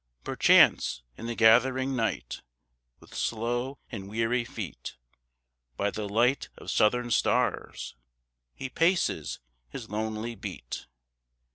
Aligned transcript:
Perchance 0.23 1.03
in 1.15 1.27
the 1.27 1.35
gathering 1.35 1.95
night, 1.95 2.41
With 2.99 3.13
slow 3.13 3.77
and 3.91 4.09
weary 4.09 4.43
feet, 4.43 4.95
By 5.77 5.91
the 5.91 6.09
light 6.09 6.49
of 6.57 6.71
Southern 6.71 7.11
stars, 7.11 7.95
He 8.55 8.67
paces 8.67 9.37
his 9.69 9.91
lonely 9.91 10.33
beat. 10.33 10.87